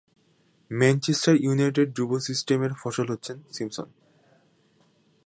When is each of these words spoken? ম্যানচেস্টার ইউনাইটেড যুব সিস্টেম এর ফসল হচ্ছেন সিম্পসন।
ম্যানচেস্টার 0.71 1.35
ইউনাইটেড 1.35 1.87
যুব 1.97 2.11
সিস্টেম 2.19 2.59
এর 2.63 2.73
ফসল 2.81 3.07
হচ্ছেন 3.11 3.37
সিম্পসন। 3.51 3.87